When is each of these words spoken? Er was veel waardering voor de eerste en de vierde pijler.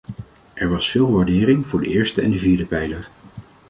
Er 0.53 0.69
was 0.69 0.89
veel 0.89 1.11
waardering 1.11 1.67
voor 1.67 1.79
de 1.81 1.87
eerste 1.87 2.21
en 2.21 2.31
de 2.31 2.37
vierde 2.37 2.65
pijler. 2.65 3.09